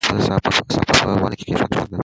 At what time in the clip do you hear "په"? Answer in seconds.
1.11-1.17